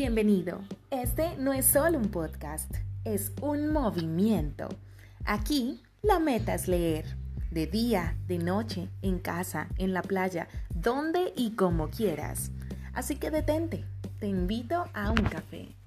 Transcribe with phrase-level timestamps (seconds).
[0.00, 0.60] Bienvenido.
[0.92, 2.72] Este no es solo un podcast,
[3.04, 4.68] es un movimiento.
[5.24, 7.16] Aquí la meta es leer,
[7.50, 12.52] de día, de noche, en casa, en la playa, donde y como quieras.
[12.94, 13.84] Así que detente,
[14.20, 15.77] te invito a un café.